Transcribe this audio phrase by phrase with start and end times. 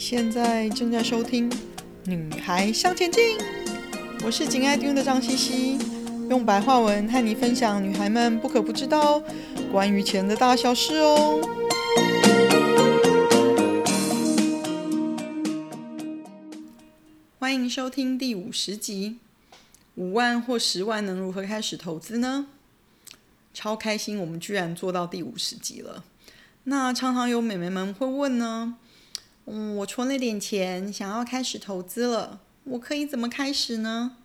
[0.00, 1.50] 现在正在收听
[2.06, 3.36] 《女孩向前进》，
[4.24, 5.78] 我是紧爱听的张茜茜，
[6.30, 9.22] 用白话文和你分享女孩们不可不知道
[9.70, 11.38] 关于钱的大小事哦。
[17.38, 19.18] 欢迎收听第五十集，
[19.96, 22.46] 五万或十万能如何开始投资呢？
[23.52, 26.04] 超开心，我们居然做到第五十集了。
[26.64, 28.76] 那常常有美眉们会问呢，
[29.52, 34.16] 嗯，我存了点钱，想要开始投资了，我可以怎么开始呢？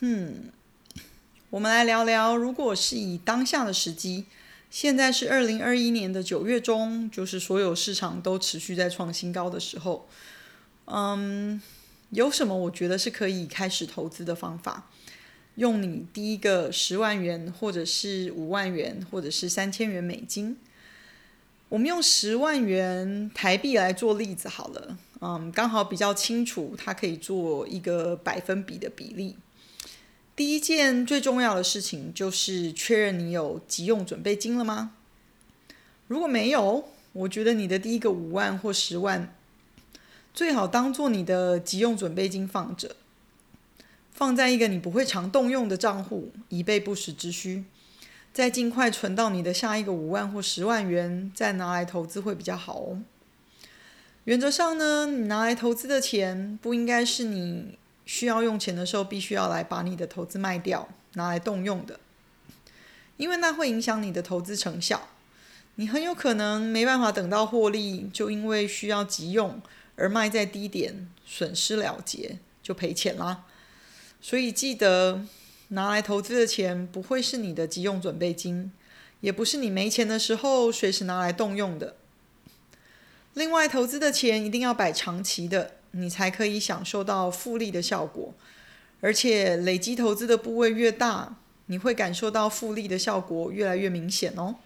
[0.00, 0.50] 嗯，
[1.50, 4.24] 我们来聊聊，如果是以当下的时机，
[4.68, 10.08] 现在是二零二一年的九月中，就是所有市场都持续在创新高的时候，
[10.86, 11.62] 嗯，
[12.10, 14.90] 有什么我觉得是可以开始投资的方法？
[15.54, 20.56] 用你第一个十万元，或者是五万元，或者是三千元美金。
[21.72, 29.38] 我们用十万元台币来做例子好了，嗯，刚好比较清楚，它可以做一个百分比的比例。
[30.36, 34.92] 第一件最重要的事情就是确认你有急用准备金了吗？
[36.08, 39.34] 如果没有，我觉得你的第一个五万或十万，
[40.34, 42.96] 最好当做你的急用准备金放着，
[44.12, 47.64] 放在一个你不会常动用的账户，以备不时之需。
[48.32, 53.02] 再尽快存到你的下一个五万或十万元，再拿来投资会比较好哦。
[54.24, 62.00] 原则上呢，你拿来投资的钱不应该是你需要用钱的时候必须要来把你的投资卖掉，拿来动用的，
[63.18, 65.08] 因为那会影响你的投资成效。
[65.74, 69.60] 你很有可能没办法等到获利，就因为需要急用
[69.96, 73.44] 而卖在低点，损失了结，就赔钱啦。
[74.22, 75.26] 所以记得。
[75.72, 78.70] 拿来投资的钱不会是你的急用准备金，
[79.20, 81.96] 也不是你没钱的时候随时拿来动用的。
[83.34, 88.34] 另外，投资的钱一定要摆长期的，你才可以享受到复利的效果。
[89.00, 91.36] 而且，累积投资的部位越大，
[91.66, 94.56] 你会感受到复利的效果越来越明显哦。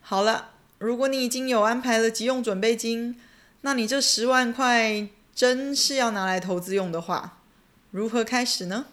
[0.00, 3.20] 好了，如果你已经有安排了急用准备金，
[3.62, 7.40] 那你这十万块真是要拿来投资用的话，
[7.90, 8.86] 如何开始呢？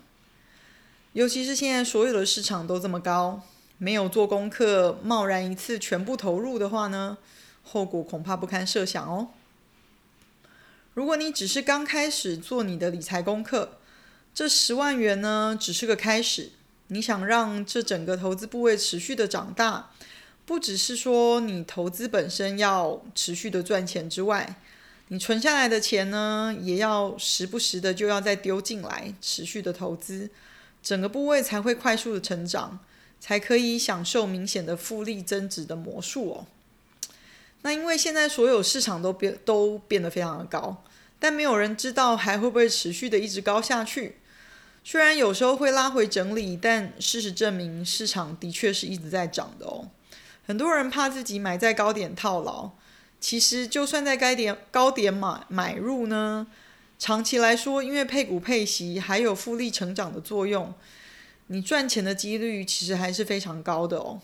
[1.14, 3.42] 尤其是现在所有的市场都这么高，
[3.80, 7.18] 没有做功课，贸然一次全部投入的话呢，
[7.64, 9.30] 后果恐怕不堪设想哦。
[10.94, 13.80] 如果你只是刚开始做你的理财功课，
[14.36, 16.52] 这十万元呢，只是个开始。
[16.92, 19.92] 你想让这整个投资部位持续的长大，
[20.46, 24.58] 不只是说你投资本身要持续的赚钱之外，
[25.08, 30.30] 你存下来的钱呢，也要时不时的就要再丢进来，持续的投资。
[30.82, 32.80] 整个部位才会快速的成长，
[33.20, 36.46] 才可以享受明显的复利增值的魔术哦。
[37.62, 40.84] 那因为现在所有市场都变都变得非常的高，
[41.20, 44.16] 但没有人知道还会不会持续的一直高下去。
[44.84, 49.90] 虽然有时候会拉回整理，但事实证明市场的确是一直在涨的哦。
[50.48, 52.72] 很多人怕自己买在高点套牢，
[53.20, 56.48] 其实就算在该点高点买买入呢。
[57.00, 60.74] 长期来说，因为配股配息还有复利成长的作用，
[61.48, 64.22] 你赚钱的几率其实还是非常高的哦。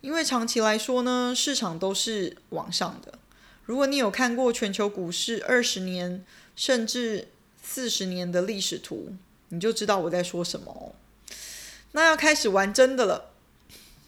[0.00, 3.18] 因为长期来说呢，市场都是往上的。
[3.64, 6.24] 如果你有看过全球股市二十年
[6.54, 7.28] 甚至
[7.60, 9.16] 四十年的历史图，
[9.48, 10.94] 你就知道我在说什么哦。
[11.90, 13.32] 那要开始玩真的了，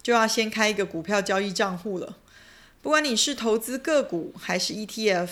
[0.01, 2.17] 就要先开一个股票交易账户了。
[2.81, 5.31] 不管你是投资个股还是 ETF，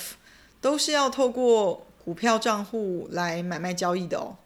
[0.60, 1.86] 都是要透过。
[2.04, 4.36] 股票账户来买卖交易的哦，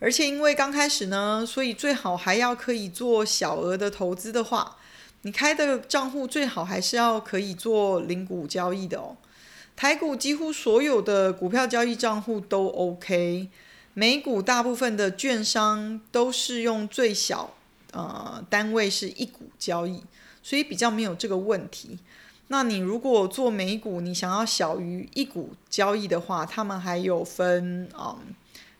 [0.00, 4.76] 而且因为刚开始呢，所以最好还要可以做小额的投资的话，
[5.22, 9.16] 你开的账户最好还是要可以做零股交易的哦。
[9.74, 13.48] 台股几乎所有的股票交易账户都 OK，
[13.94, 17.54] 美股大部分的券商都是用最小
[17.92, 20.02] 呃单位是一股交易，
[20.42, 21.98] 所以比较没有这个问题。
[22.48, 28.34] 那你如果做美股，你想要小于一股交易的话，他们还有分啊、嗯，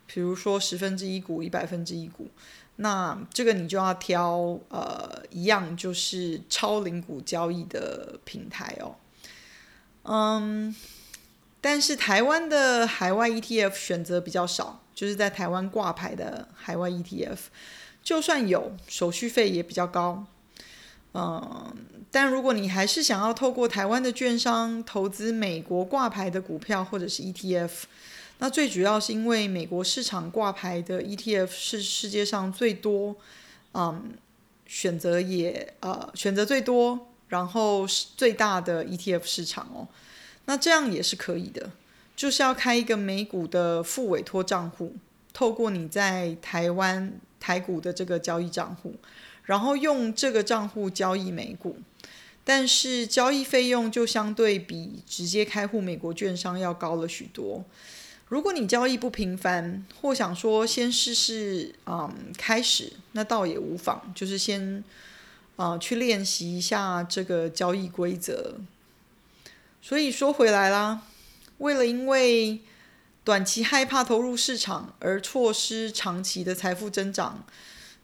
[0.07, 2.29] 比如说十分之一股、一百分之一股，
[2.77, 8.95] 那这个你就要挑呃一样就是超零股交易的平台哦。
[10.05, 10.73] 嗯，
[11.61, 17.39] 但是台湾的海外 ETF 选择比较少，就是在台湾挂牌的海外 ETF，
[18.01, 20.27] 就算有，手续费也比较高。
[21.19, 21.75] 嗯，
[22.11, 27.71] 但如果你还是想要透过台湾的券商投资美国挂牌的股票或者是 ETF，
[28.39, 33.17] 那最主要是因为美国市场挂牌的 ETF 是世界上最多，
[33.73, 34.13] 嗯，
[34.67, 39.89] 选择也呃选择最多，然后最大的 ETF 市场哦。
[40.45, 41.71] 那这样也是可以的，
[42.15, 44.95] 就是要开一个美股的副委托账户，
[45.33, 48.95] 透过你在台湾台股的这个交易账户，
[49.47, 51.79] 然后用这个账户交易美股，
[52.45, 57.65] 但是交易费用就相对比直接开户美国券商要高了许多。
[58.29, 64.83] 如果你交易不频繁，或想说先试试，嗯，开始，那倒也无妨，就是先，
[65.55, 68.57] 啊、去练习一下这个交易规则。
[69.81, 71.03] 所以说回来啦，
[71.59, 72.59] 为了因为
[73.23, 77.47] 短期害怕投入市场而错失长期的财富增长，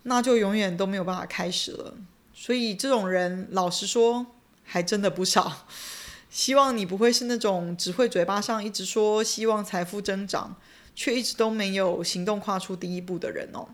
[0.05, 1.95] 那就永远都没有办法开始了。
[2.35, 4.27] 所以这种人，老实说，
[4.65, 5.67] 还真的不少。
[6.31, 10.57] 希望你不会是那种只会嘴巴上一直说希望财富增长，
[10.95, 13.69] 却一直都没有行动跨出第一步的人哦。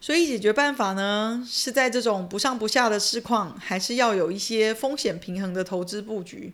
[0.00, 6.52] 所以解决办法呢，是在这种不上不下的市况，还是要有一些风险平衡的投资布局，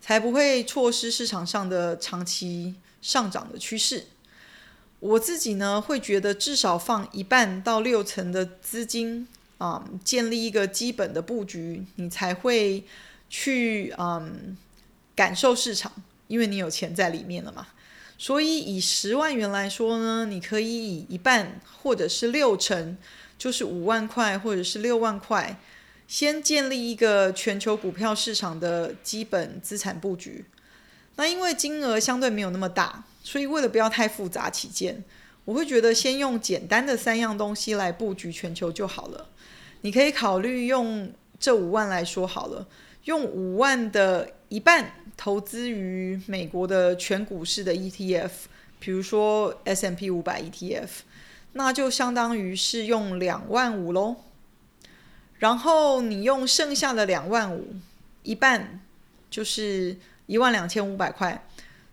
[0.00, 4.06] 才不会错失市场上的长期上涨的趋势。
[5.02, 9.28] 我自己呢，会觉得至少放一半到六成的资金
[9.58, 12.84] 啊，建立一个基本的布局，你才会。
[13.34, 14.54] 去嗯
[15.16, 15.90] 感受市场，
[16.28, 17.66] 因为你有钱在里面了嘛。
[18.18, 22.98] 所以以十万元来说呢，你可以以一半或者是六成，
[23.38, 25.58] 就是五万块或者是六万块，
[26.06, 30.44] 先建立一个全球股票市场的基本资产布局。
[31.16, 35.02] 那因为金额相对没有那么大，所以为了不要太复杂起见，
[35.44, 39.28] 我会觉得先用简单的三样东西来布局全球就好了。
[39.82, 42.66] 你可以考虑用这五万来说好了。
[43.04, 48.30] 用五万的一半投资于美国的全股市的 ETF，
[48.78, 50.88] 比如说 S&P 五百 ETF，
[51.54, 54.14] 那就相当于是用两万五喽。
[55.38, 57.74] 然后你用剩下的两万五，
[58.22, 58.80] 一半
[59.28, 59.96] 就是
[60.26, 61.44] 一万两千五百块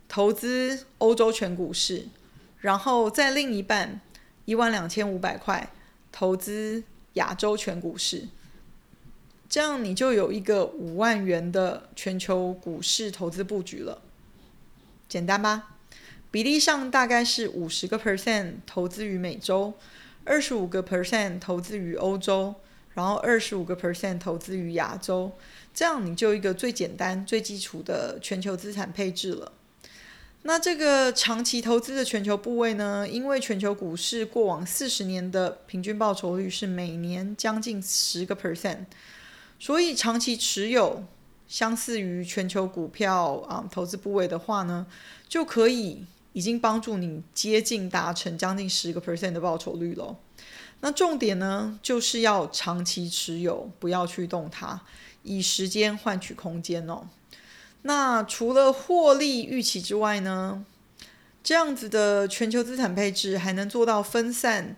[0.09, 2.07] 投资欧洲全股市，
[2.59, 4.01] 然后在另一半
[4.45, 5.71] 一万两千五百块
[6.11, 6.83] 投资
[7.13, 8.27] 亚洲全股市。
[9.47, 14.01] 这样你就有一个五万元的全球股市投资布局了，
[15.07, 15.77] 简单吧？
[16.31, 19.73] 比例上大概是五十个 percent 投资于美洲，
[20.25, 22.55] 二十五个 percent 投资于欧洲，
[22.93, 25.31] 然后二十五个 percent 投资于亚洲。
[25.73, 29.51] 这样你就一个最简单、最基础的全球资产配置了。
[30.43, 33.07] 那这个长期投资的全球部位呢？
[33.07, 38.85] 因为全球股市过往四十年的平均报酬率是每年将近十个 percent。
[39.59, 41.03] 所以长期持有，
[41.47, 44.87] 相似于全球股票啊、投资部位的话呢，
[45.27, 50.15] 就可以已经帮助你接近达成将近十个 percent 的报酬率喽。
[50.79, 54.79] 那重点呢，就是要长期持有，不要去动它，
[55.23, 57.09] 以时间换取空间哦。
[57.83, 60.65] 那除了获利预期之外呢，
[61.41, 64.75] 这样子的全球资产配置还能做到分散、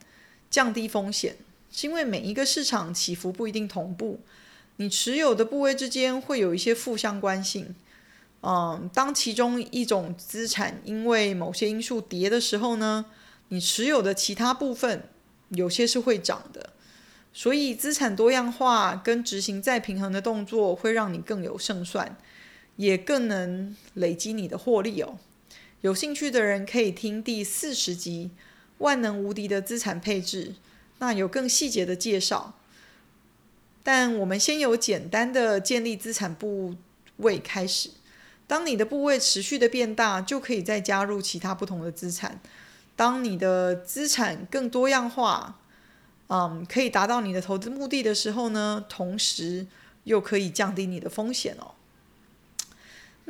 [0.49, 1.37] 降低风险，
[1.71, 4.19] 是因为每一个市场起伏不一定同步。
[4.77, 7.75] 你持有的部位之间会有一些负相关性，
[8.41, 13.05] 嗯，当其中一种资产因为某些因素跌的时候呢，
[13.49, 15.09] 你持有的其他部分
[15.49, 16.71] 有些是会涨的，
[17.33, 22.17] 所以资产多样化跟执行再平衡的动作会让你更有胜算，
[22.81, 25.19] 也更能累积你的获利哦。
[25.81, 28.31] 有兴趣的人可以听第四十集
[28.79, 30.47] 《万能无敌的资产配置》，
[30.97, 32.55] 那有更细节的介绍。
[33.83, 36.73] 但我们先由简单的建立资产部
[37.17, 37.91] 位开始。
[38.47, 42.41] 当你的部位持续的变大，就可以再加入其他不同的资产。
[42.95, 45.59] 当你的资产更多样化，
[46.29, 49.67] 嗯，可以达到你的投资目的的时候呢，同时
[50.05, 51.75] 又可以降低你的风险哦。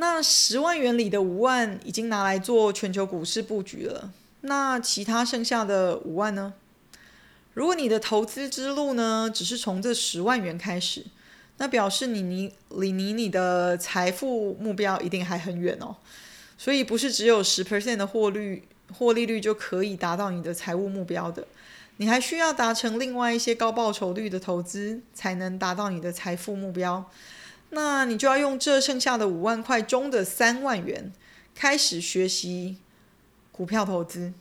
[0.02, 6.54] 那十万元里的五万已经拿来做全球股市布局了，那其他剩下的五万呢？
[7.54, 11.06] 如果你的投资之路呢，只是从这十万元开始，
[11.58, 15.96] 那表示你离离你你的财富目标一定还很远哦。
[16.58, 21.46] 所以不是只有十 percent 的获率获利率就可以达到你的财务目标的，
[21.98, 27.08] 你还需要达成另外一些高报酬率的投资，才能达到你的财富目标。
[27.72, 31.12] 那你就要用这剩下的五万块中的三万元，
[31.56, 32.78] 开始学习
[33.52, 34.34] 股票投资。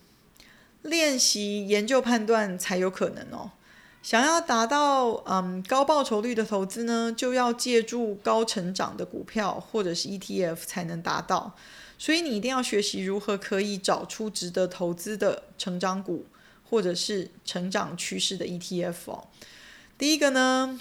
[0.83, 3.53] 练习研究判断才有可能哦。
[4.03, 11.55] 想要达到嗯高报酬率的投资呢，就要借助高成长的股票或者是 ETF 才能达到。
[11.99, 16.25] 所以你一定要学习如何可以找出值得投资的成长股
[16.69, 19.29] 或者是成长趋势的 ETF 哦。
[19.99, 20.81] 第一个呢，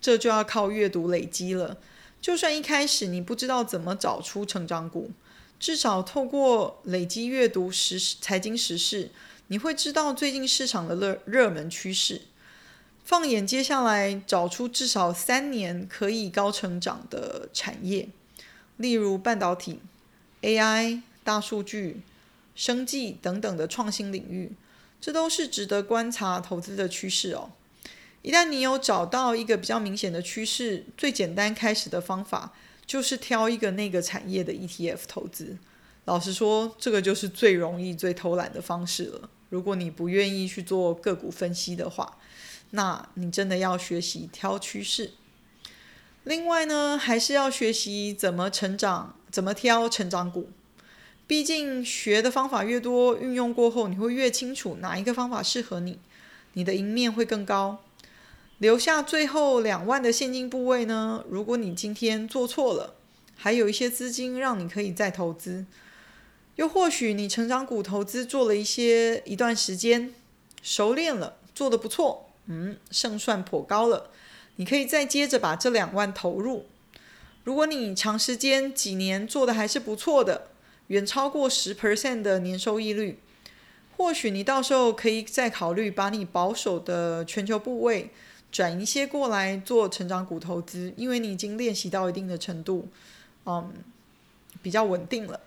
[0.00, 1.76] 这就要靠阅读累积了。
[2.20, 5.10] 就算一开始你不知道怎么找出成长股，
[5.58, 9.10] 至少透过累积阅读时财经时事，
[9.48, 12.22] 你会知道最近市场的热热门趋势。
[13.02, 18.08] 放眼接下来，找出至少三年可以高成长的产业，
[18.76, 19.80] 例如半导体、
[20.42, 22.02] AI、大数据、
[22.54, 24.52] 生技等等的创新领域，
[25.00, 27.50] 这都是值得观察投资的趋势哦。
[28.22, 32.52] 一旦你有找到一个比较明显的趋势，最简单开始的方法
[32.84, 35.56] 就是挑一个那个产业的 ETF 投资。
[36.04, 39.30] 老实说，这个就是最容易、最偷懒的方式了。
[39.48, 42.18] 如果你不愿意去做个股分析的话，
[42.70, 45.12] 那你真的要学习挑趋势。
[46.24, 50.50] 另外呢，还是要学习怎么成长，怎么挑成长股。
[51.26, 55.98] 毕竟学的方法越多，运用过后你会越清楚哪一个方法适合你，
[56.52, 57.82] 你的赢面会更高。
[58.60, 62.94] 留下最后两万的现金部位呢，如果你今天做错了，
[63.34, 65.64] 还有一些资金让你可以再投资。
[66.56, 70.12] 又或许你成长股投资做了一些一段时间，
[70.62, 72.28] 熟练了，做得不错。
[72.48, 74.10] 嗯，胜算颇高了，
[74.56, 76.66] 你可以再接着把这两万投入。
[77.44, 80.48] 如果你长时间几年做的还是不错的，
[80.88, 83.18] 远超过十 percent 的年收益率，
[83.96, 88.10] 或许你到时候可以再考虑把你保守的全球部位
[88.50, 92.88] 转一些过来做成长股投资，因为你已经练习到一定的程度，
[93.46, 93.72] 嗯，
[94.62, 95.40] 比较稳定了，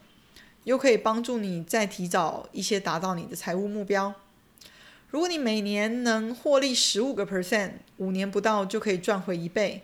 [0.63, 4.13] 又可以帮助你再提早一些达到你的财务目标。
[5.09, 9.81] 如果你每年能获利十五个 percent，五年不到就可以赚回一倍；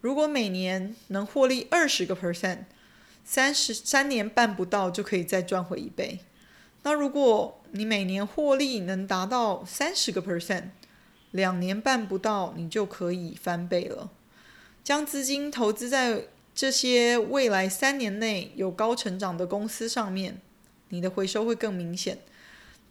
[0.00, 2.64] 如果每年能获利二十个 percent，
[3.24, 6.20] 三十三年半不到就可以再赚回一倍。
[6.82, 10.64] 那如果你每年获利能达到三十个 percent，
[11.36, 14.10] 两年半不到你就可以翻倍了。
[14.82, 16.24] 将资金投资在
[16.54, 20.40] 这些未来三年内有高成长的公司上面，
[20.88, 22.18] 你的回收会更明显。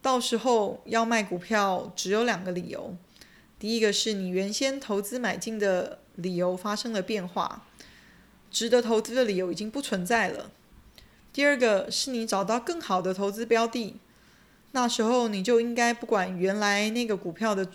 [0.02, 2.96] 到时候要卖股票，只有两个理由：
[3.58, 7.66] 第一个是你原先投资买进的理由发生了变化，
[8.52, 10.52] 值得投资的理由已经不存在了；
[11.34, 13.96] 第二个是你找到更好的投资标的，
[14.74, 17.68] 那时候你就应该不管原来那个股票的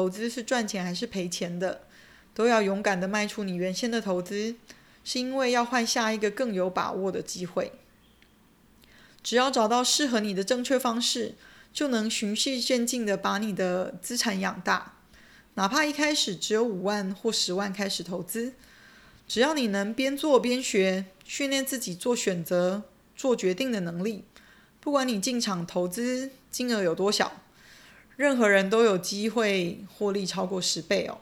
[0.00, 1.82] 投资是赚钱还是赔钱的，
[2.34, 4.56] 都要勇敢地卖出你原先的投资，
[5.04, 7.72] 是因为要换下一个更有把握的机会。
[9.22, 11.34] 只要找到适合你的正确方式。
[11.72, 14.94] 就能循序渐进地把你的资产养大，
[15.54, 18.54] 哪怕一开始只有五万或十万开始投资，
[19.28, 22.82] 只要你能边做边学，训练自己做选择、
[23.14, 24.24] 做决定的能力，
[24.80, 27.40] 不管你进场投资金额有多小，
[28.20, 31.16] 任何人都有机会获利超过十倍哦！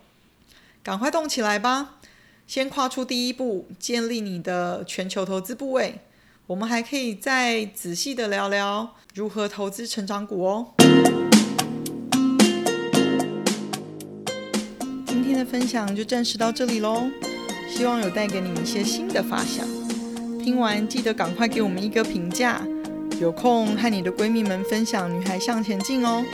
[0.83, 2.00] 赶快动起来吧，
[2.45, 6.00] 先跨出第一步，建立你的全球投资部位。
[6.49, 10.75] 我们还可以再仔细的聊聊如何投资成长股哦。
[15.07, 17.09] 今天的分享就暂时到这里喽，
[17.71, 19.64] 希望有带给你们一些新的发想。
[20.43, 22.61] 听完记得赶快给我们一个评价，
[23.21, 26.25] 有空和你的闺蜜们分享《女孩向前进》哦。